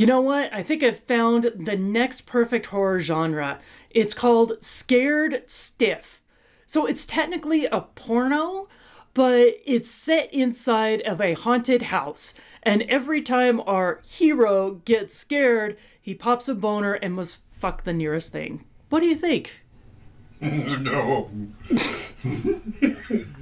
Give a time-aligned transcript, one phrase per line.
[0.00, 0.50] You know what?
[0.50, 3.58] I think I've found the next perfect horror genre.
[3.90, 6.22] It's called Scared Stiff.
[6.64, 8.66] So it's technically a porno,
[9.12, 12.32] but it's set inside of a haunted house.
[12.62, 17.92] And every time our hero gets scared, he pops a boner and must fuck the
[17.92, 18.64] nearest thing.
[18.88, 19.64] What do you think?
[20.40, 21.28] no.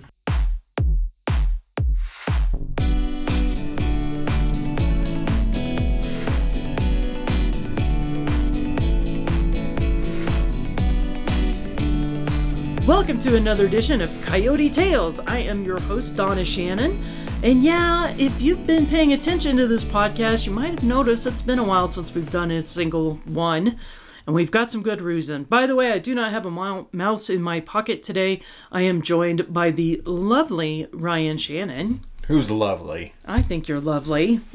[12.89, 15.21] Welcome to another edition of Coyote Tales.
[15.21, 17.05] I am your host, Donna Shannon.
[17.43, 21.43] And yeah, if you've been paying attention to this podcast, you might have noticed it's
[21.43, 23.79] been a while since we've done a single one.
[24.27, 25.45] And we've got some good reason.
[25.45, 28.41] By the way, I do not have a mouse in my pocket today.
[28.73, 32.01] I am joined by the lovely Ryan Shannon.
[32.27, 33.13] Who's lovely?
[33.27, 34.41] I think you're lovely.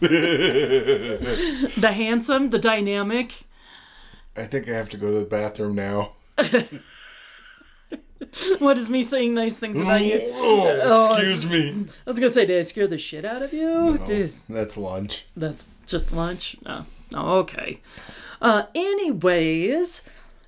[0.00, 3.34] the handsome, the dynamic.
[4.34, 6.12] I think I have to go to the bathroom now.
[8.60, 10.18] What is me saying nice things about you?
[10.32, 11.84] Oh, Oh, excuse me.
[12.06, 13.98] I was gonna say, did I scare the shit out of you?
[14.06, 15.26] Did- That's lunch.
[15.36, 16.56] that's just lunch?
[16.64, 16.86] No.
[17.14, 17.80] Oh, okay.
[18.40, 20.00] Uh, anyways,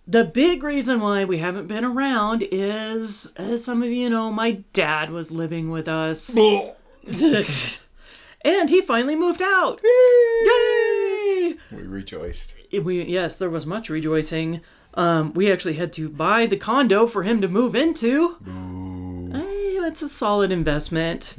[0.06, 4.62] the big reason why we haven't been around is, as some of you know, my
[4.72, 6.34] dad was living with us.
[8.44, 9.80] and he finally moved out.
[9.84, 11.54] Yay!
[11.72, 12.56] We rejoiced.
[12.82, 14.62] we yes, there was much rejoicing.
[14.94, 18.36] Um, we actually had to buy the condo for him to move into.
[19.34, 21.34] Eh, that's a solid investment.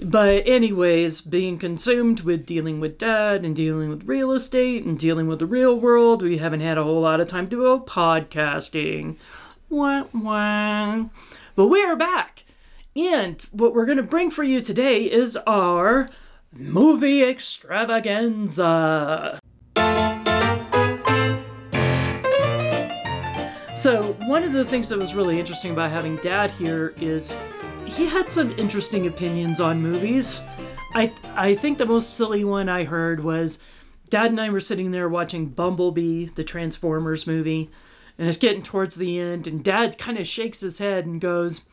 [0.00, 5.26] But anyways, being consumed with dealing with dad and dealing with real estate and dealing
[5.26, 9.16] with the real world, we haven't had a whole lot of time to go podcasting.
[9.68, 11.06] Wah, wah.
[11.56, 12.44] But we are back.
[12.96, 16.08] And what we're going to bring for you today is our
[16.52, 19.38] movie extravaganza.
[23.78, 27.32] So, one of the things that was really interesting about having dad here is
[27.86, 30.40] he had some interesting opinions on movies.
[30.94, 33.60] I I think the most silly one I heard was
[34.10, 37.70] dad and I were sitting there watching Bumblebee, the Transformers movie,
[38.18, 41.64] and it's getting towards the end and dad kind of shakes his head and goes,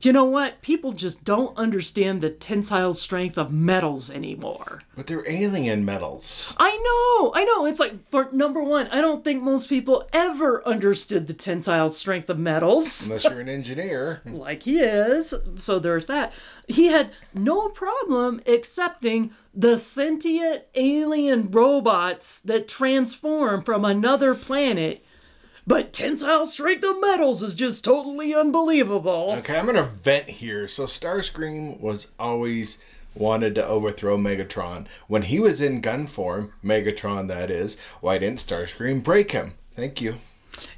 [0.00, 0.62] "You know what?
[0.62, 6.54] People just don't understand the tensile strength of metals anymore." But they're alien metals.
[6.58, 7.66] I know, I know.
[7.66, 12.30] It's like for number one, I don't think most people ever understood the tensile strength
[12.30, 14.22] of metals, Unless you're an engineer.
[14.26, 15.34] like he is.
[15.56, 16.32] So there's that.
[16.66, 25.04] He had no problem accepting the sentient alien robots that transform from another planet.
[25.68, 29.34] But tensile strength of metals is just totally unbelievable.
[29.36, 30.66] Okay, I'm gonna vent here.
[30.66, 32.78] So Starscream was always
[33.14, 34.86] wanted to overthrow Megatron.
[35.08, 39.52] When he was in gun form, Megatron that is, why didn't Starscream break him?
[39.76, 40.16] Thank you.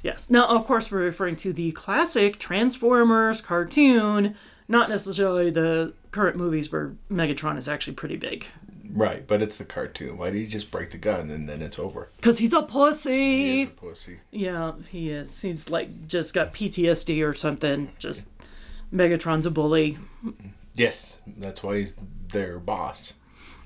[0.03, 0.29] Yes.
[0.29, 4.35] Now, of course, we're referring to the classic Transformers cartoon,
[4.67, 8.45] not necessarily the current movies where Megatron is actually pretty big.
[8.93, 10.17] Right, but it's the cartoon.
[10.17, 12.09] Why did he just break the gun and then it's over?
[12.17, 13.61] Because he's a He pussy.
[13.61, 14.19] is a pussy.
[14.31, 15.41] Yeah, he is.
[15.41, 17.91] He's like just got PTSD or something.
[17.99, 18.29] Just
[18.93, 19.97] Megatron's a bully.
[20.73, 21.97] Yes, that's why he's
[22.29, 23.15] their boss.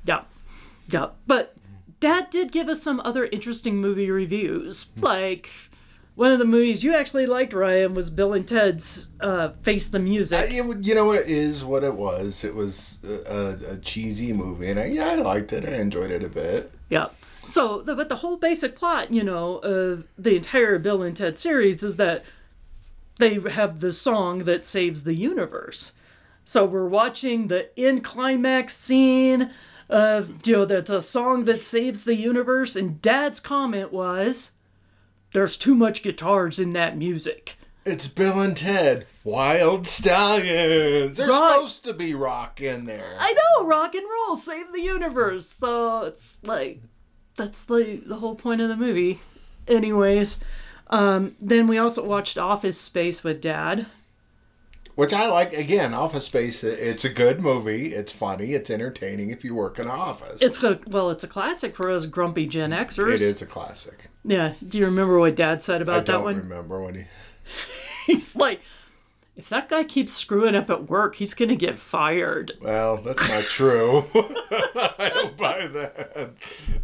[0.05, 0.21] Yeah.
[0.89, 1.07] Yeah.
[1.27, 1.55] But
[1.99, 4.87] that did give us some other interesting movie reviews.
[4.99, 5.49] Like,
[6.15, 9.99] one of the movies you actually liked, Ryan, was Bill and Ted's uh, Face the
[9.99, 10.39] Music.
[10.39, 12.43] I, it, you know, it is what it was.
[12.43, 15.65] It was a, a, a cheesy movie, and I, yeah, I liked it.
[15.65, 16.71] I enjoyed it a bit.
[16.89, 17.07] Yeah.
[17.47, 21.37] So, the, but the whole basic plot, you know, of the entire Bill and Ted
[21.37, 22.23] series is that
[23.17, 25.91] they have the song that saves the universe.
[26.43, 29.51] So we're watching the end climax scene
[29.89, 34.51] of, you know, the, the song that saves the universe, and Dad's comment was,
[35.31, 41.17] "There's too much guitars in that music." It's Bill and Ted, Wild Stallions.
[41.17, 41.53] There's Right.
[41.53, 43.15] supposed to be rock in there.
[43.19, 45.57] I know, rock and roll, save the universe.
[45.59, 46.81] So it's like
[47.35, 49.19] that's the the whole point of the movie.
[49.67, 50.37] Anyways,
[50.89, 53.85] um, then we also watched Office Space with Dad.
[54.95, 55.53] Which I like.
[55.53, 56.63] Again, Office Space.
[56.63, 57.93] It's a good movie.
[57.93, 58.53] It's funny.
[58.53, 60.41] It's entertaining if you work in an office.
[60.41, 63.15] It's a well, it's a classic for us grumpy Gen Xers.
[63.15, 64.09] it is a classic.
[64.23, 64.53] Yeah.
[64.65, 66.35] Do you remember what Dad said about that one?
[66.35, 66.49] I don't one?
[66.49, 67.03] remember when he.
[68.13, 68.61] He's like,
[69.35, 72.53] if that guy keeps screwing up at work, he's gonna get fired.
[72.61, 74.03] Well, that's not true.
[74.15, 76.33] I don't buy that.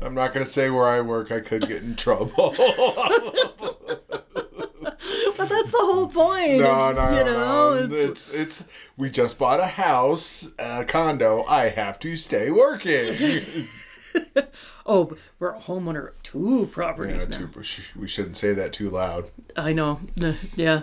[0.01, 1.31] I'm not going to say where I work.
[1.31, 2.55] I could get in trouble.
[5.38, 6.60] But that's the whole point.
[6.60, 7.95] No, It's, no, you know, no.
[8.10, 8.66] It's, it's
[8.98, 11.44] we just bought a house, a condo.
[11.48, 13.68] I have to stay working.
[14.86, 17.38] oh, we're a homeowner of two Yeah, properties now.
[17.38, 17.50] too,
[18.00, 19.30] we shouldn't say that too loud.
[19.56, 20.00] I know.
[20.22, 20.81] Uh, Yeah.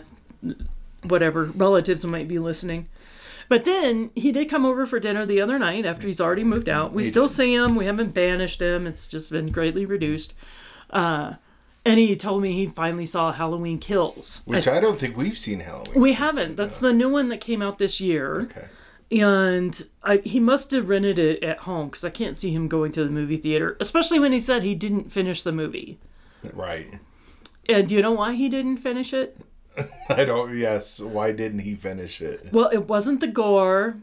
[1.05, 1.45] Whatever.
[1.45, 2.89] Relatives might be listening.
[3.49, 6.69] But then he did come over for dinner the other night after he's already moved
[6.69, 6.93] out.
[6.93, 7.35] We He still did.
[7.35, 7.77] see him.
[7.77, 8.87] We haven't banished him.
[8.87, 10.35] It's just been greatly reduced.
[10.91, 11.35] Uh,
[11.89, 14.43] and he told me he finally saw Halloween Kills.
[14.45, 15.99] Which I, don't think we've seen Halloween.
[15.99, 16.57] We haven't.
[16.57, 18.43] That's the new one that came out this year.
[18.43, 18.69] okay.
[19.11, 22.93] And I, he must have rented it at home because I can't see him going
[22.93, 25.99] to the movie theater, especially when he said he didn't finish the movie.
[26.53, 27.01] Right.
[27.71, 29.41] And do you know why he didn't finish it?
[30.11, 30.55] I don't.
[30.55, 31.01] Yes.
[31.01, 32.53] Why didn't he finish it?
[32.53, 33.97] Well, it wasn't the gore.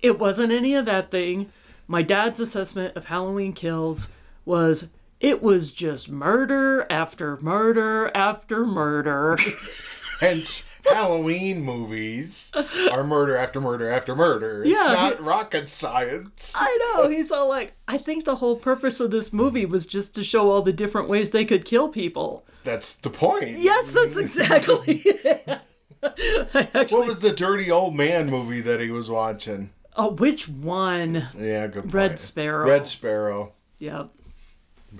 [0.00, 1.50] It wasn't any of that thing.
[1.88, 4.06] My dad's assessment of Halloween Kills
[4.44, 4.90] was
[5.20, 9.38] it was just murder after murder after murder.
[10.20, 12.50] Hence, Halloween movies
[12.90, 14.62] are murder after murder after murder.
[14.62, 16.54] It's Yeah, not rocket science.
[16.56, 17.08] I know.
[17.10, 20.48] He's all like, I think the whole purpose of this movie was just to show
[20.50, 22.46] all the different ways they could kill people.
[22.64, 23.58] That's the point.
[23.58, 25.60] Yes, that's exactly it.
[26.02, 29.70] Actually, What was the dirty old man movie that he was watching?
[29.98, 31.28] oh, which one?
[31.38, 31.94] Yeah, good point.
[31.94, 32.66] Red Sparrow.
[32.66, 33.52] Red Sparrow.
[33.80, 34.10] Yep.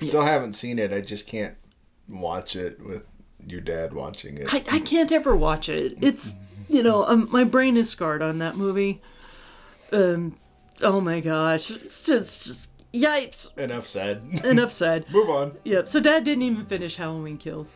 [0.01, 0.93] Still haven't seen it.
[0.93, 1.57] I just can't
[2.09, 3.05] watch it with
[3.47, 4.53] your dad watching it.
[4.53, 5.95] I, I can't ever watch it.
[6.01, 6.35] It's
[6.69, 9.03] you know um, my brain is scarred on that movie.
[9.93, 10.37] Um,
[10.83, 13.57] oh my gosh, it's just just yipes.
[13.59, 14.23] Enough said.
[14.45, 15.07] Enough said.
[15.13, 15.57] Move on.
[15.65, 15.89] Yep.
[15.89, 17.75] So Dad didn't even finish Halloween Kills.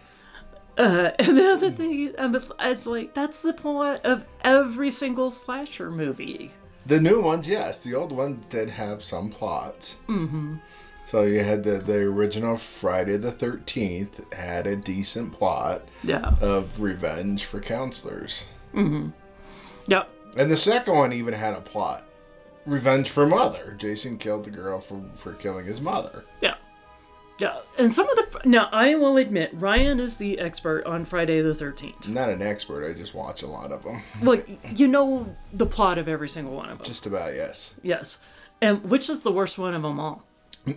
[0.78, 5.30] Uh, and the other thing, um, it's, it's like that's the plot of every single
[5.30, 6.50] slasher movie.
[6.86, 7.82] The new ones, yes.
[7.82, 9.98] The old ones did have some plots.
[10.08, 10.56] Mm-hmm.
[11.10, 16.36] So you had the, the original Friday the 13th had a decent plot Yeah.
[16.40, 18.46] of revenge for counselors.
[18.72, 19.08] Mm-hmm.
[19.88, 20.08] Yep.
[20.36, 22.04] And the second one even had a plot.
[22.64, 23.74] Revenge for mother.
[23.76, 26.24] Jason killed the girl for, for killing his mother.
[26.40, 26.54] Yeah.
[27.40, 27.58] Yeah.
[27.76, 31.56] And some of the now I will admit Ryan is the expert on Friday the
[31.56, 32.06] Thirteenth.
[32.06, 34.00] I'm not an expert, I just watch a lot of them.
[34.22, 34.40] Well,
[34.76, 36.86] you know the plot of every single one of them.
[36.86, 37.74] Just about, yes.
[37.82, 38.18] Yes.
[38.60, 40.24] And which is the worst one of them all?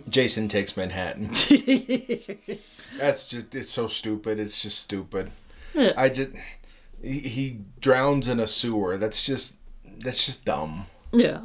[0.08, 1.28] Jason takes Manhattan.
[2.98, 4.38] That's just, it's so stupid.
[4.40, 5.30] It's just stupid.
[5.74, 5.92] Yeah.
[5.96, 6.30] I just,
[7.02, 8.96] he, he drowns in a sewer.
[8.96, 9.56] That's just,
[9.98, 10.86] that's just dumb.
[11.12, 11.40] yeah.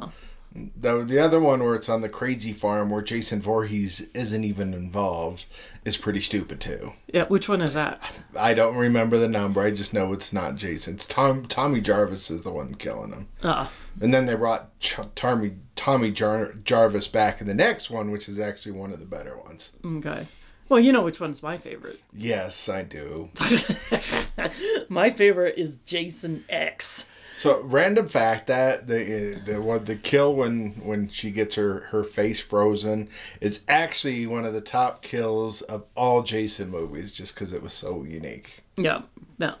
[0.52, 4.74] The, the other one where it's on the crazy farm where Jason Voorhees isn't even
[4.74, 5.44] involved
[5.84, 6.92] is pretty stupid too.
[7.06, 7.24] Yeah.
[7.26, 8.00] Which one is that?
[8.36, 9.60] I don't remember the number.
[9.60, 10.94] I just know it's not Jason.
[10.94, 11.46] It's Tom.
[11.46, 13.28] Tommy Jarvis is the one killing him.
[13.44, 13.70] Ah.
[14.00, 18.28] And then they brought Ch- Tommy Tommy Jar- Jarvis back in the next one, which
[18.28, 19.70] is actually one of the better ones.
[19.84, 20.26] okay.
[20.68, 22.00] Well, you know which one's my favorite.
[22.12, 23.30] Yes, I do.
[24.88, 27.06] My favorite is Jason X.
[27.40, 32.04] So random fact that the the what the kill when when she gets her her
[32.04, 33.08] face frozen
[33.40, 37.72] is actually one of the top kills of all Jason movies, just because it was
[37.72, 38.62] so unique.
[38.76, 39.00] Yeah.
[39.38, 39.54] No.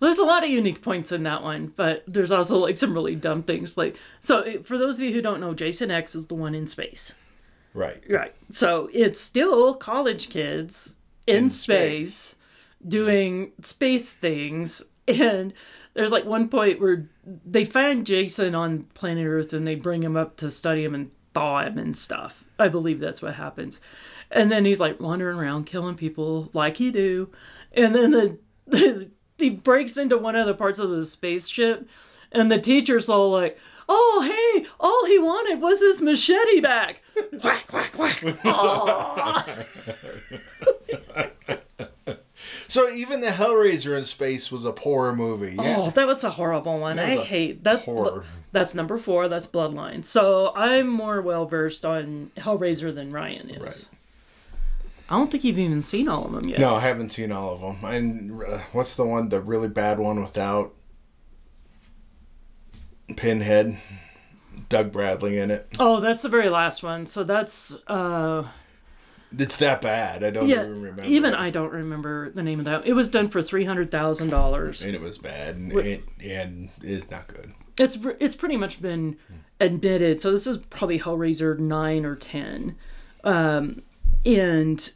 [0.00, 2.94] Well, there's a lot of unique points in that one, but there's also like some
[2.94, 3.76] really dumb things.
[3.76, 6.66] Like, so for those of you who don't know, Jason X is the one in
[6.66, 7.12] space.
[7.74, 8.02] Right.
[8.08, 8.34] Right.
[8.52, 10.96] So it's still college kids
[11.26, 12.40] in, In space, space.
[12.88, 14.82] doing space things.
[15.06, 15.52] And
[15.98, 17.08] there's like one point where
[17.44, 21.10] they find Jason on planet Earth and they bring him up to study him and
[21.34, 22.44] thaw him and stuff.
[22.56, 23.80] I believe that's what happens.
[24.30, 27.30] And then he's like wandering around killing people like he do.
[27.72, 31.88] And then the, he breaks into one of the parts of the spaceship
[32.30, 33.58] and the teacher's all like,
[33.88, 37.02] "Oh, hey, all he wanted was his machete back."
[37.42, 38.22] whack, whack, whack.
[42.68, 45.54] So even the Hellraiser in space was a poor movie.
[45.56, 45.76] Yeah.
[45.78, 46.98] Oh, that was a horrible one.
[46.98, 47.84] Was hate that.
[47.84, 48.24] horror.
[48.52, 49.26] That's number four.
[49.26, 50.04] That's Bloodline.
[50.04, 53.60] So I'm more well versed on Hellraiser than Ryan is.
[53.62, 53.88] Right.
[55.08, 56.60] I don't think you've even seen all of them yet.
[56.60, 57.90] No, I haven't seen all of them.
[57.90, 60.74] And uh, what's the one, the really bad one without
[63.16, 63.78] Pinhead,
[64.68, 65.68] Doug Bradley in it?
[65.78, 67.06] Oh, that's the very last one.
[67.06, 68.46] So that's uh
[69.36, 70.24] It's that bad.
[70.24, 70.62] I don't yeah.
[70.62, 71.04] even remember.
[71.04, 71.34] Even.
[71.34, 72.86] I don't remember the name of that.
[72.86, 74.82] It was done for three hundred thousand dollars.
[74.82, 77.52] and it was bad, and it and is not good.
[77.78, 79.16] It's it's pretty much been
[79.60, 80.20] admitted.
[80.20, 82.76] So this is probably Hellraiser nine or ten,
[83.24, 83.82] um,
[84.24, 84.90] and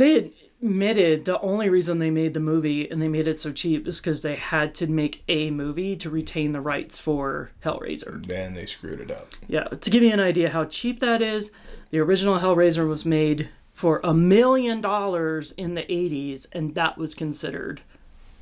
[0.00, 3.86] they admitted the only reason they made the movie and they made it so cheap
[3.86, 8.24] is because they had to make a movie to retain the rights for Hellraiser.
[8.26, 9.34] Then they screwed it up.
[9.48, 11.52] Yeah, to give you an idea how cheap that is,
[11.90, 17.14] the original Hellraiser was made for a million dollars in the 80s, and that was
[17.14, 17.80] considered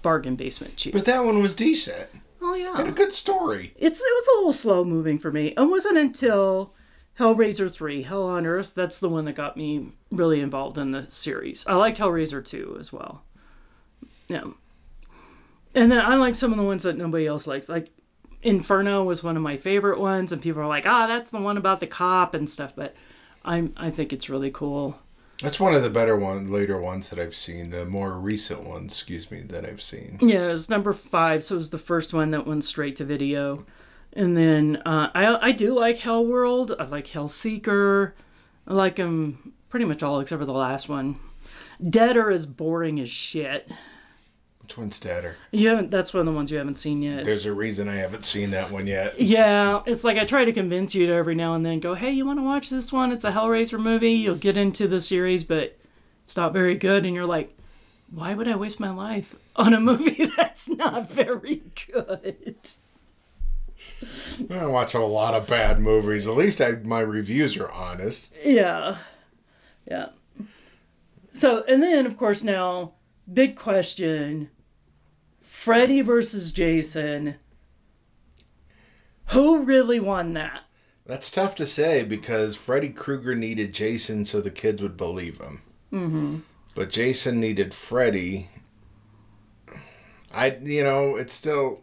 [0.03, 0.93] bargain basement cheap.
[0.95, 2.09] But that one was decent.
[2.43, 3.73] oh yeah, Had a good story.
[3.77, 5.55] it's it was a little slow moving for me.
[5.57, 6.73] It wasn't until
[7.19, 11.07] Hellraiser three, Hell on Earth, that's the one that got me really involved in the
[11.11, 11.65] series.
[11.67, 13.23] I liked Hellraiser two as well.
[14.29, 14.45] Yeah,
[15.75, 17.91] and then I like some of the ones that nobody else likes, like.
[18.41, 21.57] Inferno was one of my favorite ones, and people are like, "Ah, that's the one
[21.57, 22.95] about the cop and stuff." But
[23.45, 24.97] I'm, I think it's really cool.
[25.43, 27.71] That's one of the better one, later ones that I've seen.
[27.71, 30.19] The more recent ones, excuse me, that I've seen.
[30.23, 33.05] Yeah, it was number five, so it was the first one that went straight to
[33.05, 33.67] video.
[34.13, 36.75] And then uh, I I do like Hell World.
[36.79, 38.13] I like Hellseeker.
[38.67, 41.19] I like them pretty much all except for the last one.
[41.87, 43.71] Deader is boring as shit.
[44.63, 45.37] Which one's Deader?
[45.51, 45.91] You haven't.
[45.91, 47.25] That's one of the ones you haven't seen yet.
[47.25, 49.19] There's a reason I haven't seen that one yet.
[49.19, 52.11] yeah, it's like I try to convince you to every now and then go, hey,
[52.11, 53.11] you want to watch this one?
[53.13, 54.13] It's a Hellraiser movie.
[54.13, 55.79] You'll get into the series, but
[56.25, 57.07] it's not very good.
[57.07, 57.57] And you're like,
[58.11, 62.57] why would I waste my life on a movie that's not very good?
[64.51, 66.27] I watch a lot of bad movies.
[66.27, 68.35] At least I, my reviews are honest.
[68.45, 68.99] Yeah.
[69.89, 70.11] Yeah.
[71.33, 72.95] So, and then, of course, now,
[73.33, 74.51] big question
[75.43, 77.37] Freddy versus Jason.
[79.31, 80.63] Who really won that?
[81.05, 85.63] That's tough to say because Freddy Krueger needed Jason so the kids would believe him.
[85.93, 86.39] Mm-hmm.
[86.75, 88.51] But Jason needed Freddy.
[90.33, 91.81] I, you know, it's still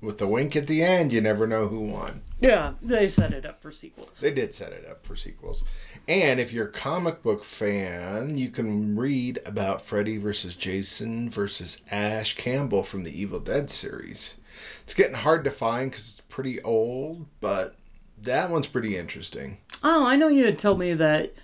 [0.00, 1.12] with the wink at the end.
[1.12, 2.22] You never know who won.
[2.40, 4.20] Yeah, they set it up for sequels.
[4.20, 5.64] They did set it up for sequels.
[6.06, 11.82] And if you're a comic book fan, you can read about Freddy versus Jason versus
[11.90, 14.36] Ash Campbell from the Evil Dead series.
[14.84, 17.74] It's getting hard to find because it's pretty old, but
[18.22, 19.58] that one's pretty interesting.
[19.82, 21.34] Oh, I know you had told me that,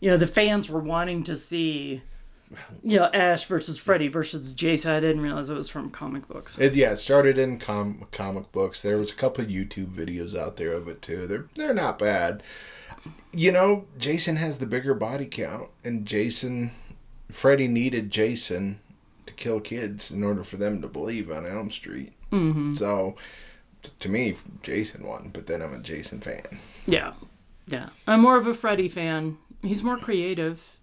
[0.00, 2.02] you know, the fans were wanting to see,
[2.82, 4.92] you know, Ash versus Freddy versus Jason.
[4.92, 6.58] I didn't realize it was from comic books.
[6.58, 8.82] It, yeah, it started in com- comic books.
[8.82, 11.26] There was a couple of YouTube videos out there of it too.
[11.26, 12.42] They're they're not bad.
[13.32, 16.70] You know, Jason has the bigger body count, and Jason,
[17.30, 18.80] Freddy needed Jason
[19.26, 22.12] to kill kids in order for them to believe on Elm Street.
[22.32, 22.72] Mm-hmm.
[22.72, 23.16] So,
[23.82, 25.30] t- to me, Jason won.
[25.32, 26.58] But then I'm a Jason fan.
[26.86, 27.12] Yeah.
[27.66, 27.90] Yeah.
[28.06, 29.38] I'm more of a Freddy fan.
[29.62, 30.76] He's more creative.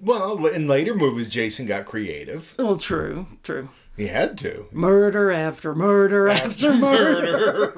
[0.00, 2.54] Well, in later movies, Jason got creative.
[2.58, 3.68] Well, true, true.
[3.96, 4.66] He had to.
[4.70, 7.74] Murder after murder after, murder.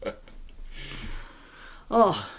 [1.90, 2.30] oh,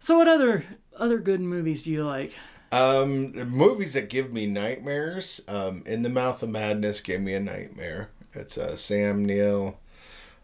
[0.00, 0.64] so what other
[0.98, 2.34] other good movies do you like?
[2.72, 5.40] Um, movies that give me nightmares.
[5.46, 8.10] Um, In the Mouth of Madness gave me a nightmare.
[8.32, 9.78] It's a Sam Neill.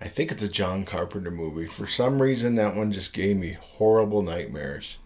[0.01, 1.67] I think it's a John Carpenter movie.
[1.67, 4.99] For some reason, that one just gave me horrible nightmares.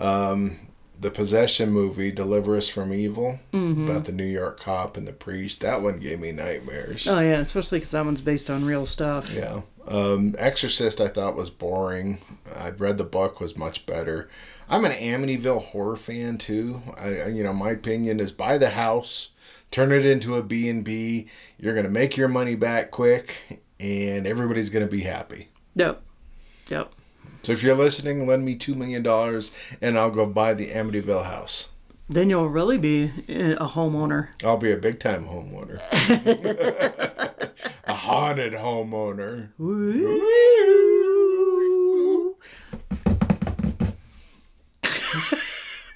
[0.00, 0.58] Um,
[1.00, 5.60] the Possession movie, Deliver Us from Evil, about the New York cop and the priest.
[5.60, 7.06] That one gave me nightmares.
[7.08, 9.32] Oh yeah, especially because that one's based on real stuff.
[9.32, 9.62] Yeah.
[9.86, 12.18] Um, Exorcist I thought was boring.
[12.54, 14.28] I've read the book was much better.
[14.68, 16.82] I'm an Amityville horror fan too.
[16.98, 19.30] I, I you know my opinion is buy the house,
[19.70, 21.28] turn it into a B and B.
[21.58, 25.48] You're gonna make your money back quick, and everybody's gonna be happy.
[25.76, 26.02] Yep.
[26.68, 26.92] Yep.
[27.42, 31.24] So if you're listening, lend me two million dollars, and I'll go buy the Amityville
[31.24, 31.70] house.
[32.08, 34.28] Then you'll really be a homeowner.
[34.44, 35.80] I'll be a big time homeowner,
[37.84, 39.50] a haunted homeowner.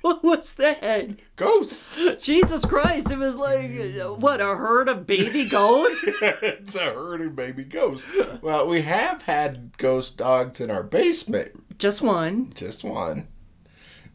[0.22, 1.16] what was that?
[1.34, 2.22] Ghosts.
[2.22, 3.10] Jesus Christ!
[3.10, 3.72] It was like
[4.18, 6.04] what a herd of baby ghosts.
[6.06, 8.06] it's a herd of baby ghost.
[8.42, 11.78] Well, we have had ghost dogs in our basement.
[11.78, 12.52] Just one.
[12.54, 13.28] Just one.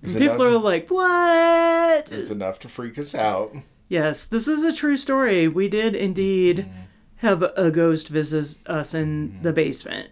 [0.03, 3.55] People are like, "What?" It's enough to freak us out.
[3.87, 5.47] Yes, this is a true story.
[5.47, 6.81] We did indeed mm-hmm.
[7.15, 10.11] have a ghost visit us in the basement.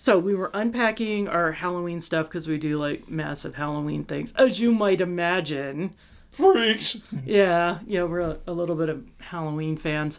[0.00, 4.58] So we were unpacking our Halloween stuff because we do like massive Halloween things, as
[4.58, 5.92] you might imagine.
[6.30, 7.02] Freaks.
[7.26, 10.18] Yeah, yeah, we're a, a little bit of Halloween fans,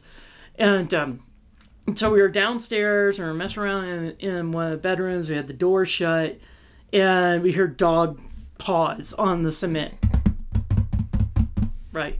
[0.53, 1.23] and um,
[1.95, 5.27] so we were downstairs and we were messing around in, in one of the bedrooms.
[5.27, 6.37] We had the door shut,
[6.93, 8.21] and we heard dog
[8.59, 9.95] paws on the cement.
[11.91, 12.19] Right,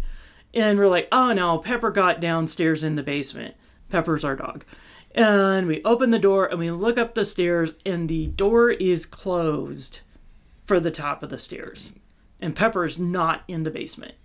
[0.51, 3.53] and we're like, oh no, Pepper got downstairs in the basement.
[3.89, 4.65] Pepper's our dog.
[5.13, 9.05] And we open the door and we look up the stairs, and the door is
[9.05, 9.99] closed
[10.65, 11.91] for the top of the stairs.
[12.39, 14.15] And Pepper's not in the basement.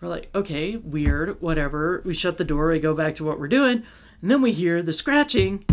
[0.00, 2.02] We're like, okay, weird, whatever.
[2.04, 3.82] We shut the door, we go back to what we're doing,
[4.22, 5.64] and then we hear the scratching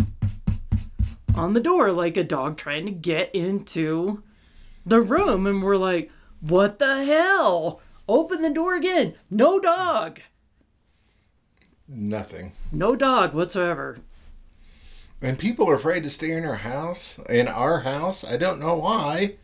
[1.34, 4.22] on the door like a dog trying to get into
[4.84, 5.46] the room.
[5.46, 7.80] And we're like, what the hell?
[8.08, 9.14] Open the door again.
[9.30, 10.20] No dog.
[11.88, 12.52] Nothing.
[12.72, 13.98] No dog whatsoever.
[15.22, 17.18] And people are afraid to stay in our house.
[17.30, 19.34] In our house, I don't know why.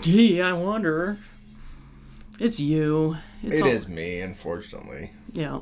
[0.00, 1.18] Gee, I wonder.
[2.38, 3.16] It's you.
[3.42, 5.10] It's It all- is me, unfortunately.
[5.32, 5.60] Yeah.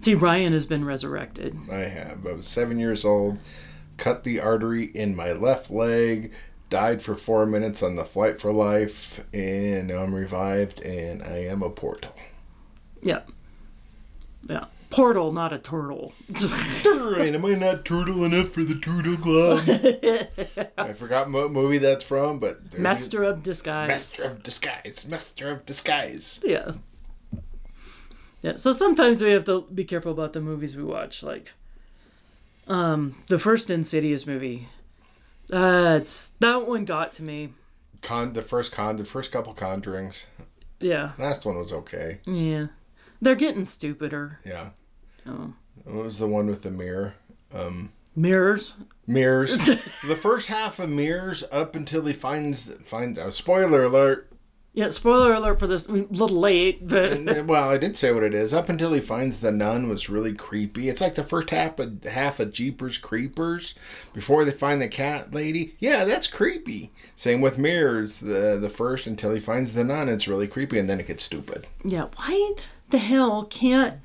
[0.00, 1.56] See, Ryan has been resurrected.
[1.70, 2.26] I have.
[2.26, 3.38] I was seven years old,
[3.96, 6.32] cut the artery in my left leg,
[6.68, 11.44] died for four minutes on the flight for life, and now I'm revived, and I
[11.44, 12.14] am a portal.
[13.02, 13.22] Yeah.
[14.46, 14.66] Yeah.
[14.94, 16.12] Portal, not a turtle.
[17.14, 19.60] Right, am I not turtle enough for the Turtle Club?
[20.78, 23.88] I forgot what movie that's from, but Master of disguise.
[23.88, 25.06] Master of Disguise.
[25.08, 26.40] Master of Disguise.
[26.44, 26.72] Yeah.
[28.42, 28.56] Yeah.
[28.56, 31.22] So sometimes we have to be careful about the movies we watch.
[31.22, 31.52] Like,
[32.66, 34.68] um, the first Insidious movie.
[35.52, 37.52] Uh, it's that one got to me.
[38.02, 40.26] Con the first con the first couple conjurings.
[40.80, 41.12] Yeah.
[41.18, 42.20] Last one was okay.
[42.26, 42.66] Yeah.
[43.20, 44.40] They're getting stupider.
[44.44, 44.70] Yeah.
[45.26, 45.52] Oh.
[45.84, 47.14] What was the one with the mirror?
[47.52, 48.74] Um Mirrors.
[49.06, 49.66] Mirrors.
[50.06, 54.30] the first half of Mirrors up until he finds finds uh, spoiler alert.
[54.72, 54.88] Yeah.
[54.88, 55.88] Spoiler alert for this.
[55.88, 58.52] I mean, a little late, but well, I did say what it is.
[58.54, 60.88] Up until he finds the nun was really creepy.
[60.88, 63.74] It's like the first half of half of Jeepers Creepers
[64.12, 65.74] before they find the cat lady.
[65.78, 66.90] Yeah, that's creepy.
[67.14, 68.18] Same with Mirrors.
[68.18, 71.24] The the first until he finds the nun, it's really creepy, and then it gets
[71.24, 71.66] stupid.
[71.84, 72.06] yeah.
[72.16, 72.54] Why
[72.90, 73.98] the hell can't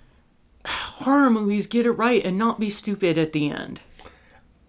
[0.66, 3.82] horror movies get it right and not be stupid at the end?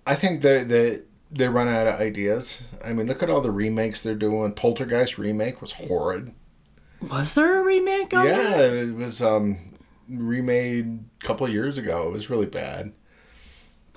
[0.06, 2.68] I think that they, they run out of ideas.
[2.85, 4.52] I mean, look at all the remakes they're doing.
[4.52, 6.35] Poltergeist remake was horrid.
[7.00, 8.61] Was there a remake on Yeah, that?
[8.62, 9.75] it was um
[10.09, 12.09] remade a couple of years ago.
[12.09, 12.92] It was really bad.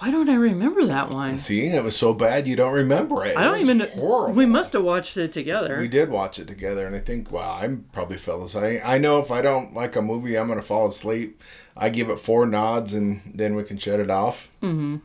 [0.03, 1.37] Why don't I remember that one?
[1.37, 3.37] See, it was so bad you don't remember it.
[3.37, 3.79] I don't It even.
[3.79, 4.33] horrible.
[4.35, 5.79] We must have watched it together.
[5.79, 8.81] We did watch it together, and I think, wow, I'm probably fell asleep.
[8.83, 11.41] I know if I don't like a movie, I'm gonna fall asleep.
[11.77, 14.51] I give it four nods, and then we can shut it off.
[14.61, 14.97] Mm-hmm.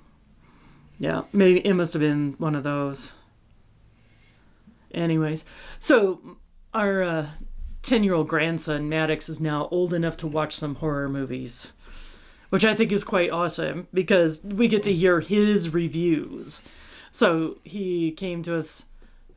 [0.99, 3.13] Yeah, maybe it must have been one of those.
[4.93, 5.45] Anyways,
[5.79, 6.39] so
[6.75, 7.31] our
[7.83, 11.73] ten-year-old grandson Maddox is now old enough to watch some horror movies,
[12.51, 16.63] which I think is quite awesome because we get to hear his reviews.
[17.13, 18.85] So he came to us,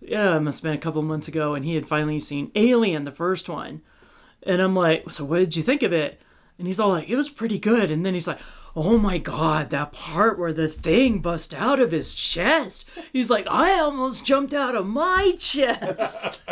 [0.01, 3.03] yeah, it must have been a couple months ago, and he had finally seen Alien,
[3.03, 3.81] the first one,
[4.43, 6.21] and I'm like, so what did you think of it?
[6.57, 7.91] And he's all like, it was pretty good.
[7.91, 8.39] And then he's like,
[8.75, 12.85] oh my God, that part where the thing bust out of his chest.
[13.11, 16.43] He's like, I almost jumped out of my chest.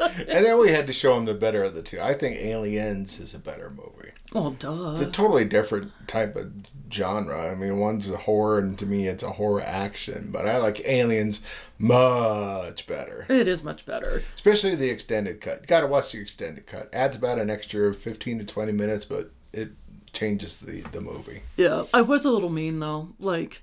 [0.00, 2.00] and then we had to show him the better of the two.
[2.00, 4.12] I think Aliens is a better movie.
[4.34, 4.92] oh, duh.
[4.92, 6.52] It's a totally different type of
[6.92, 7.50] genre.
[7.50, 10.28] I mean, one's a horror, and to me, it's a horror action.
[10.32, 11.42] But I like Aliens
[11.78, 14.22] much better, It is much better.
[14.34, 15.60] especially the extended cut.
[15.62, 16.88] You got to watch the extended cut.
[16.92, 19.70] Adds about an extra fifteen to twenty minutes, but it
[20.14, 21.42] changes the the movie.
[21.56, 23.08] Yeah, I was a little mean though.
[23.18, 23.62] Like,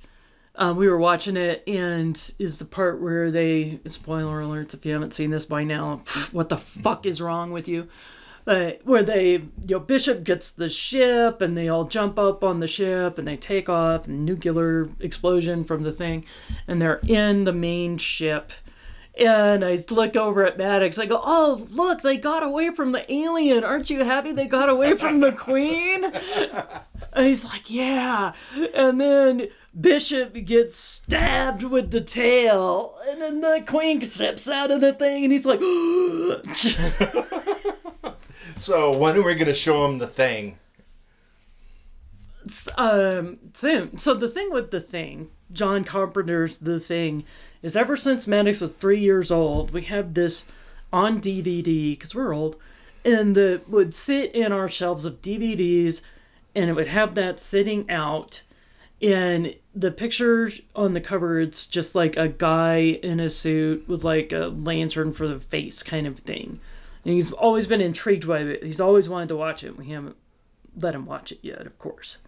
[0.56, 4.94] um, we were watching it, and is the part where they spoiler alerts if you
[4.94, 6.04] haven't seen this by now.
[6.32, 7.88] What the fuck is wrong with you?
[8.48, 12.60] Uh, where they, you know, Bishop gets the ship, and they all jump up on
[12.60, 16.26] the ship, and they take off, nuclear explosion from the thing,
[16.68, 18.52] and they're in the main ship.
[19.20, 20.98] And I look over at Maddox.
[20.98, 22.02] I go, "Oh, look!
[22.02, 23.64] They got away from the alien.
[23.64, 26.06] Aren't you happy they got away from the queen?"
[27.14, 28.32] And he's like, yeah.
[28.74, 29.48] And then
[29.80, 32.98] Bishop gets stabbed with the tail.
[33.10, 35.60] And then the queen sips out of the thing and he's like,
[38.58, 40.58] So when are we gonna show him the thing?
[42.78, 43.98] um, soon.
[43.98, 47.24] So the thing with the thing, John Carpenter's The Thing,
[47.62, 50.46] is ever since Maddox was three years old, we have this
[50.92, 52.56] on DVD, because we're old,
[53.06, 56.02] and the would sit in our shelves of DVDs,
[56.54, 58.42] and it would have that sitting out.
[59.02, 64.04] And the picture on the cover, it's just like a guy in a suit with
[64.04, 66.60] like a lantern for the face kind of thing.
[67.04, 68.64] And he's always been intrigued by it.
[68.64, 69.76] He's always wanted to watch it.
[69.76, 70.18] We haven't
[70.80, 72.20] let him watch it yet, of course.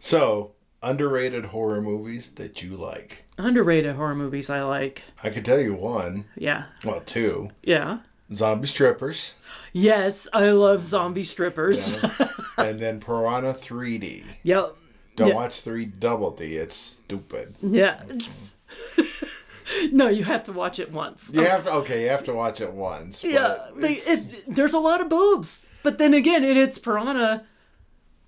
[0.00, 0.52] So
[0.84, 3.24] underrated horror movies that you like.
[3.38, 5.02] Underrated horror movies I like.
[5.22, 6.26] I could tell you one.
[6.36, 6.66] Yeah.
[6.84, 7.50] Well, two.
[7.62, 8.00] Yeah.
[8.32, 9.34] Zombie strippers,
[9.72, 11.98] Yes, I love zombie strippers.
[12.58, 14.24] and then Piranha 3D.
[14.42, 14.76] yep.
[15.16, 15.34] Don't Yeah.
[15.34, 16.56] watch 3 Double D.
[16.56, 17.54] It's stupid.
[17.60, 18.02] Yeah.
[18.08, 18.56] It's-
[19.92, 21.30] no, you have to watch it once.
[21.32, 22.02] You have to okay.
[22.04, 23.22] You have to watch it once.
[23.24, 27.44] yeah, it, there's a lot of boobs, but then again, it, it's Piranha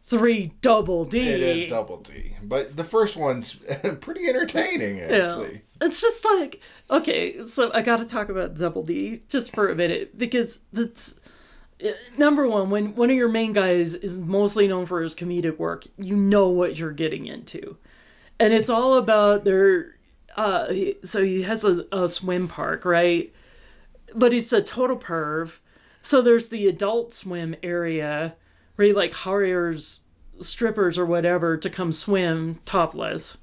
[0.07, 1.19] three double D.
[1.29, 3.55] It is double D, but the first one's
[4.01, 5.63] pretty entertaining actually.
[5.81, 10.17] it's just like okay so i gotta talk about double d just for a minute
[10.17, 11.21] because that's
[11.85, 15.59] uh, number one when one of your main guys is mostly known for his comedic
[15.59, 17.77] work you know what you're getting into.
[18.39, 19.97] And it's all about their
[20.37, 20.67] uh
[21.05, 23.33] so he has a, a swim park right?
[24.15, 25.59] But he's a total perv.
[26.03, 28.37] So there's the adult swim area
[28.77, 30.01] where he like hires
[30.41, 33.37] strippers or whatever to come swim topless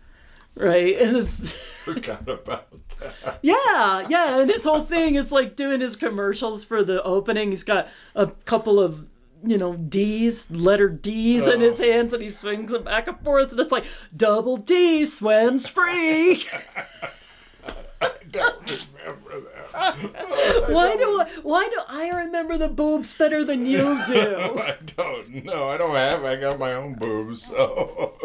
[0.55, 2.69] right and it's Forgot about
[2.99, 3.39] that.
[3.41, 7.49] yeah, yeah, and his whole thing is like doing his commercials for the opening.
[7.49, 9.05] He's got a couple of
[9.43, 11.83] you know D's, letter D's in his oh.
[11.83, 16.43] hands, and he swings them back and forth, and it's like double D swims free.
[18.01, 19.52] I don't remember that.
[19.73, 24.59] Why do I, why do I remember the boobs better than you do?
[24.59, 25.69] I don't know.
[25.69, 26.23] I don't have.
[26.23, 28.13] I got my own boobs, so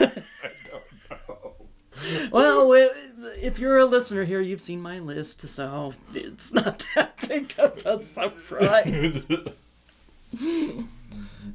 [0.00, 0.12] I
[0.68, 2.28] don't know.
[2.30, 2.72] well,
[3.40, 7.84] if you're a listener here, you've seen my list, so it's not that big of
[7.86, 9.26] a surprise.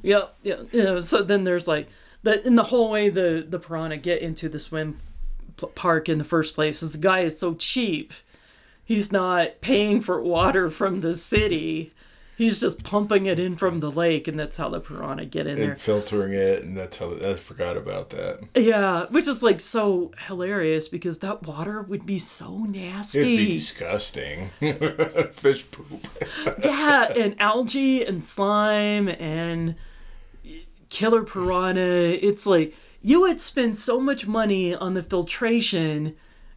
[0.02, 1.00] Yeah, yeah, yeah.
[1.00, 1.88] So then there's like
[2.22, 4.98] that in the whole way the the piranha get into the swim
[5.56, 8.12] p- park in the first place is the guy is so cheap.
[8.86, 11.92] He's not paying for water from the city.
[12.36, 15.56] He's just pumping it in from the lake, and that's how the piranha get in
[15.56, 15.70] there.
[15.70, 17.12] and filtering it, and that's how.
[17.14, 18.40] I forgot about that.
[18.54, 23.18] Yeah, which is like so hilarious because that water would be so nasty.
[23.20, 24.50] It'd be disgusting.
[25.32, 26.06] Fish poop.
[26.62, 29.74] yeah, and algae and slime and
[30.90, 31.80] killer piranha.
[32.22, 36.14] It's like you would spend so much money on the filtration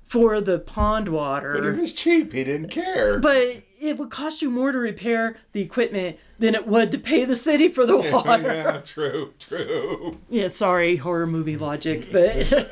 [0.09, 1.53] for the pond water.
[1.53, 2.33] But it was cheap.
[2.33, 3.19] He didn't care.
[3.19, 7.23] but it would cost you more to repair the equipment than it would to pay
[7.25, 8.53] the city for the water.
[8.53, 10.17] yeah, true, true.
[10.29, 12.67] yeah, sorry, horror movie logic, but And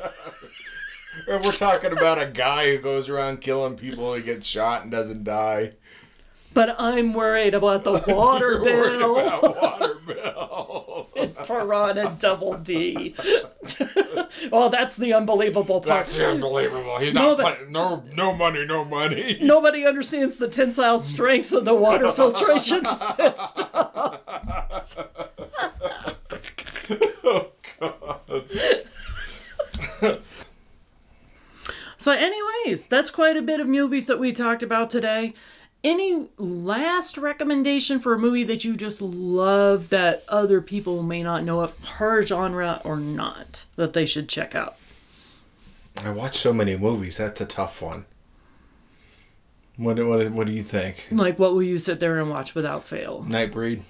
[1.44, 5.22] we're talking about a guy who goes around killing people and gets shot and doesn't
[5.24, 5.72] die.
[6.54, 9.18] but I'm worried about the water bill.
[9.18, 10.16] about water bill.
[11.48, 13.14] Piranha Double D.
[13.18, 16.06] well, oh, that's the unbelievable part.
[16.06, 16.98] That's unbelievable.
[16.98, 17.72] He's No, not playing.
[17.72, 19.38] No, no money, no money.
[19.42, 23.66] Nobody understands the tensile strengths of the water filtration system.
[23.74, 24.18] oh
[27.80, 28.20] God.
[32.00, 35.34] So, anyways, that's quite a bit of movies that we talked about today.
[35.84, 41.44] Any last recommendation for a movie that you just love that other people may not
[41.44, 44.76] know of her genre or not that they should check out?
[45.96, 47.16] I watch so many movies.
[47.18, 48.06] That's a tough one.
[49.76, 51.06] What do- what what do you think?
[51.12, 53.24] Like, what will you sit there and watch without fail?
[53.28, 53.82] Nightbreed,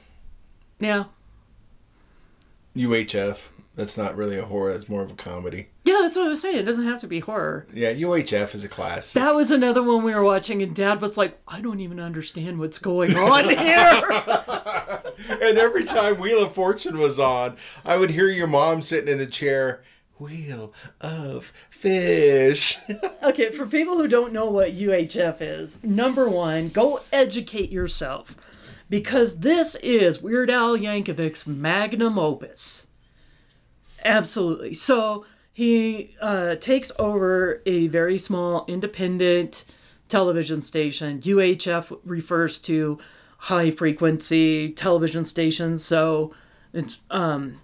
[0.79, 1.05] Yeah.
[2.77, 3.49] UHF.
[3.79, 4.73] That's not really a horror.
[4.73, 5.69] That's more of a comedy.
[5.85, 6.57] Yeah, that's what I was saying.
[6.57, 7.65] It doesn't have to be horror.
[7.73, 9.15] Yeah, UHF is a classic.
[9.15, 12.59] That was another one we were watching, and Dad was like, I don't even understand
[12.59, 14.03] what's going on here.
[15.41, 19.19] and every time Wheel of Fortune was on, I would hear your mom sitting in
[19.19, 19.85] the chair.
[20.19, 22.79] Wheel of Fish.
[23.23, 28.35] okay, for people who don't know what UHF is, number one, go educate yourself.
[28.91, 32.88] Because this is Weird Al Yankovic's magnum opus.
[34.05, 34.75] Absolutely.
[34.75, 39.65] So he uh, takes over a very small independent
[40.09, 41.21] television station.
[41.21, 42.99] UHF refers to
[43.39, 45.85] high frequency television stations.
[45.85, 46.35] So
[46.73, 47.61] it's um,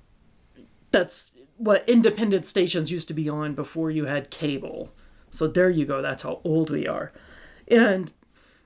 [0.91, 4.93] that's what independent stations used to be on before you had cable.
[5.31, 6.03] So there you go.
[6.03, 7.13] That's how old we are.
[7.69, 8.13] And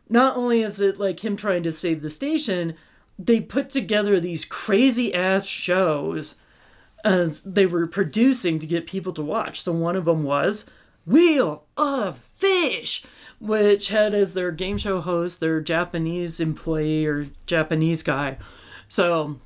[0.08, 2.74] not only is it like him trying to save the station,
[3.18, 6.36] they put together these crazy ass shows
[7.04, 9.62] as they were producing to get people to watch.
[9.62, 10.66] So one of them was
[11.06, 13.04] Wheel of Fish,
[13.40, 18.38] which had as their game show host their Japanese employee or Japanese guy.
[18.88, 19.40] So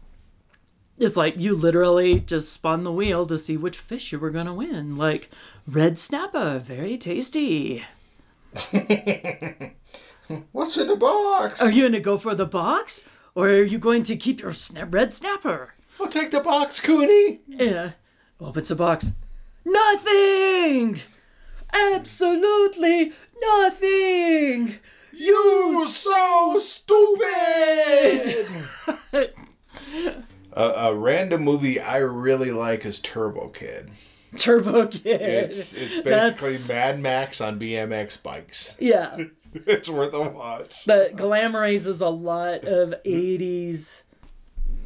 [0.98, 4.46] it's like you literally just spun the wheel to see which fish you were going
[4.46, 4.96] to win.
[4.96, 5.30] Like
[5.66, 7.84] red snapper, very tasty.
[10.52, 11.60] What's in the box?
[11.60, 13.04] Are you going to go for the box?
[13.34, 15.74] Or are you going to keep your sna- red snapper?
[16.02, 17.42] I'll take the box, Kuni.
[17.46, 17.92] Yeah.
[18.40, 19.12] Opens the box.
[19.64, 20.98] Nothing!
[21.72, 24.78] Absolutely nothing!
[25.12, 27.28] You so stupid.
[30.52, 33.92] a, a random movie I really like is Turbo Kid.
[34.36, 35.20] Turbo Kid.
[35.20, 38.76] It's it's basically That's- Mad Max on BMX bikes.
[38.80, 39.16] Yeah.
[39.54, 40.86] It's worth a watch.
[40.86, 44.00] But glamorizes a lot of 80s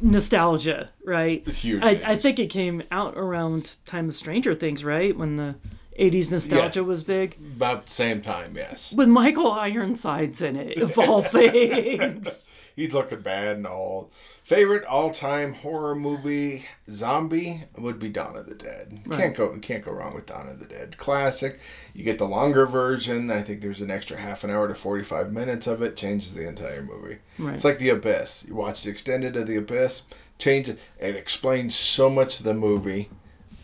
[0.01, 1.47] nostalgia, right?
[1.47, 2.01] Huge I.
[2.05, 5.15] I think it came out around time of Stranger Things, right?
[5.17, 5.55] When the
[5.97, 6.85] 80s nostalgia Yeah.
[6.85, 7.37] was big.
[7.55, 8.93] About the same time, yes.
[8.93, 11.21] With Michael Ironsides in it, of all
[11.71, 12.47] things.
[12.75, 14.11] He's looking bad and all.
[14.43, 19.01] Favorite all-time horror movie zombie would be Dawn of the Dead.
[19.11, 20.95] Can't go can't go wrong with Dawn of the Dead.
[20.97, 21.59] Classic.
[21.93, 23.29] You get the longer version.
[23.29, 25.97] I think there's an extra half an hour to 45 minutes of it.
[25.97, 27.17] Changes the entire movie.
[27.39, 27.55] Right.
[27.55, 28.45] It's like The Abyss.
[28.47, 30.03] You watch the extended of The Abyss.
[30.39, 30.79] Change it.
[30.99, 33.09] It explains so much of the movie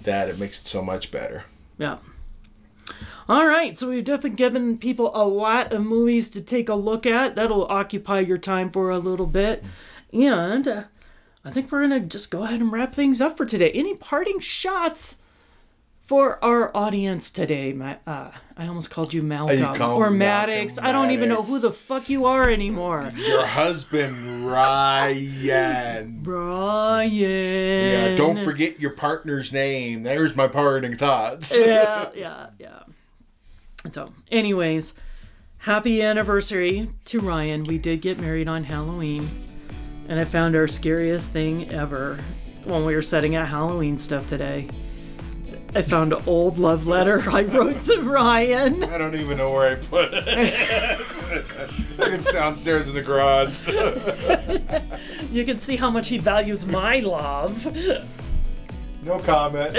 [0.01, 1.45] that it makes it so much better.
[1.77, 1.99] Yeah.
[3.29, 7.05] All right, so we've definitely given people a lot of movies to take a look
[7.05, 7.35] at.
[7.35, 9.63] That'll occupy your time for a little bit.
[10.11, 10.83] And uh,
[11.45, 13.71] I think we're going to just go ahead and wrap things up for today.
[13.71, 15.15] Any parting shots
[16.03, 17.73] for our audience today?
[17.73, 20.75] Ma- uh, I almost called you Malcolm call or Maddox.
[20.75, 23.11] Malcolm I don't even know who the fuck you are anymore.
[23.15, 26.19] Your husband, Ryan.
[26.21, 27.11] Brian.
[27.11, 30.03] Yeah, don't forget your partner's name.
[30.03, 31.57] There's my parting thoughts.
[31.57, 32.83] yeah, yeah, yeah.
[33.91, 34.93] So, anyways,
[35.57, 37.63] happy anniversary to Ryan.
[37.63, 39.49] We did get married on Halloween,
[40.07, 42.19] and I found our scariest thing ever
[42.65, 44.69] when we were setting out Halloween stuff today.
[45.75, 48.83] I found an old love letter I wrote to Ryan.
[48.83, 50.27] I don't even know where I put it.
[50.27, 53.67] I think it's downstairs in the garage.
[55.31, 57.65] You can see how much he values my love.
[59.01, 59.75] No comment.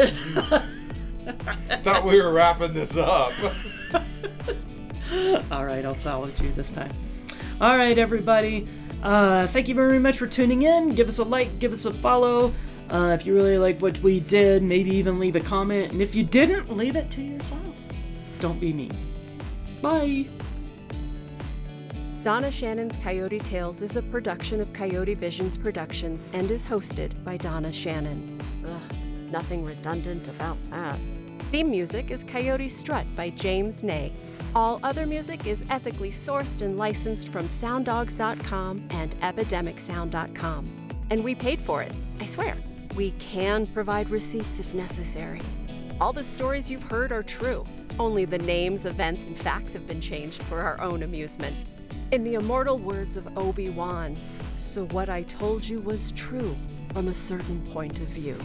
[1.85, 3.33] Thought we were wrapping this up.
[5.52, 6.90] All right, I'll salvage you this time.
[7.61, 8.66] All right, everybody.
[9.00, 10.88] Uh, thank you very much for tuning in.
[10.88, 12.52] Give us a like, give us a follow.
[12.94, 15.90] Uh, if you really like what we did, maybe even leave a comment.
[15.90, 17.61] And if you didn't, leave it to yourself.
[18.38, 18.96] Don't be mean.
[19.83, 20.26] Bye.
[22.22, 27.37] Donna Shannon's Coyote Tales is a production of Coyote Visions Productions and is hosted by
[27.37, 28.40] Donna Shannon.
[28.64, 28.80] Ugh,
[29.28, 30.96] nothing redundant about that.
[31.50, 34.12] Theme music is Coyote Strut by James Ney.
[34.54, 40.88] All other music is ethically sourced and licensed from sounddogs.com and epidemicsound.com.
[41.11, 42.57] And we paid for it, I swear.
[42.94, 45.40] We can provide receipts if necessary.
[46.00, 47.64] All the stories you've heard are true.
[47.98, 51.57] Only the names, events, and facts have been changed for our own amusement.
[52.12, 54.16] In the immortal words of Obi Wan,
[54.59, 56.57] so what I told you was true
[56.92, 58.38] from a certain point of view.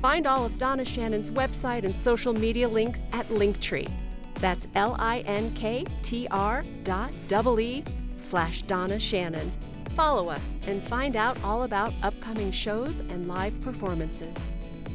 [0.00, 3.90] Find all of Donna Shannon's website and social media links at Linktree.
[4.34, 7.84] That's L I N K T R dot double E
[8.16, 9.52] slash Donna Shannon.
[9.94, 14.36] Follow us and find out all about upcoming shows and live performances.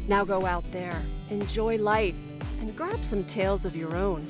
[0.08, 2.16] Now go out there, enjoy life,
[2.60, 4.26] and grab some tales of your own.